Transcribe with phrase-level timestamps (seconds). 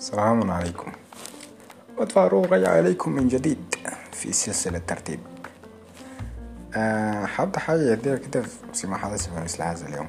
[0.00, 0.92] السلام عليكم.
[1.98, 3.74] ود فاروق رجع عليكم من جديد
[4.12, 5.20] في سلسلة ترتيب
[6.74, 8.42] أه حابة حاجة جديدة كده
[8.74, 10.08] فيما حدث في مثل هذا اليوم.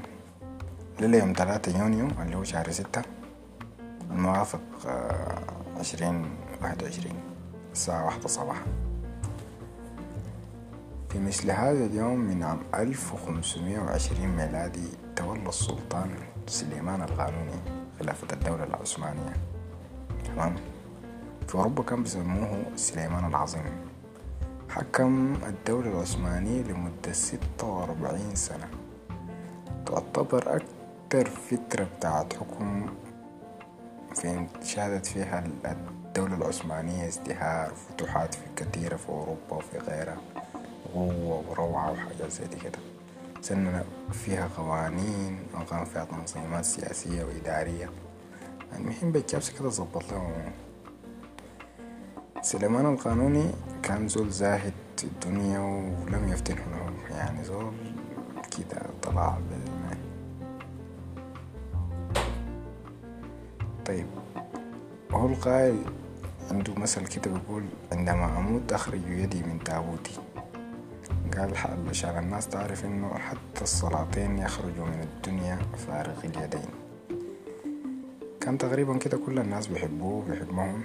[0.99, 3.01] ليلة يوم تلاتة يونيو اللي هو شهر ستة.
[4.11, 5.39] الموافق آه،
[5.79, 6.25] عشرين
[6.61, 7.15] واحد وعشرين
[7.71, 8.65] الساعة واحدة صباحا.
[11.09, 16.09] في مثل هذا اليوم من عام ألف وخمسمائة وعشرين ميلادي تولى السلطان
[16.47, 17.59] سليمان القانوني
[17.99, 19.35] خلافة الدولة العثمانية.
[20.35, 20.55] تمام؟
[21.47, 23.63] في أوروبا كان بيسموه سليمان العظيم.
[24.69, 28.67] حكم الدولة العثمانية لمدة ستة وأربعين سنة.
[29.85, 32.93] تعتبر أكتر فترة بتاعت حكم
[34.15, 40.17] في شهدت فيها الدولة العثمانية ازدهار وفتوحات في كثيرة في أوروبا وفي غيرها.
[40.93, 42.79] قوة وروعة وحاجات زي دي كده.
[43.41, 47.89] سنة فيها قوانين وكان فيها تنظيمات سياسية وإدارية.
[48.75, 50.33] المهم بالجابس كده ظبط لهم.
[52.41, 53.51] سليمان القانوني
[53.83, 57.73] كان زول زاهد الدنيا ولم يفتنه لهم يعني زول
[58.57, 59.97] كده طلع بالماء.
[63.85, 64.07] طيب
[65.11, 65.83] هو القائل
[66.51, 70.19] عنده مثل كده بيقول عندما أموت أخرج يدي من تابوتي.
[71.37, 71.53] قال
[71.89, 76.69] عشان الناس تعرف إنه حتى السلاطين يخرجوا من الدنيا فارغ اليدين.
[78.41, 80.83] كان تقريبا كده كل الناس بيحبوه بيحبهم.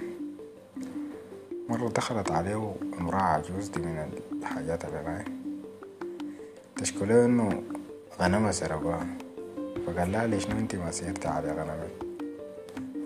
[1.69, 4.09] مرة دخلت عليه امرأة عجوز دي من
[4.41, 5.25] الحاجات اللي معي
[6.75, 7.63] تشكله إنه
[8.21, 9.07] غنمة سرقوها.
[9.87, 12.07] فقال لها ليش أنت ما سيرتي على غنمك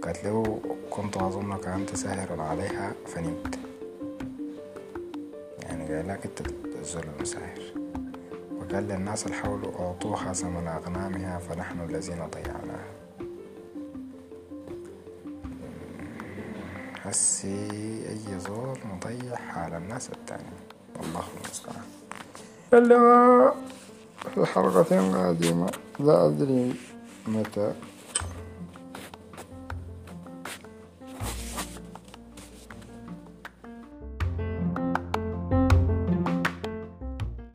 [0.03, 3.59] قالت له كنت أظنك أنت ساهر عليها فنمت.
[5.63, 6.41] يعني قال لك انت
[6.79, 7.61] الزول المساهر
[8.57, 13.00] وقال للناس اللي حولوا أعطوها ثمن أغنامها فنحن الذين ضيعناها.
[17.11, 17.67] هسي
[18.09, 20.57] أي زول مضيع حال الناس التانية
[20.99, 21.83] الله المستعان.
[22.73, 23.53] اللي
[24.33, 24.83] في حلقة
[25.17, 25.71] قادمة.
[25.99, 26.75] لا أدري
[27.27, 27.73] متى.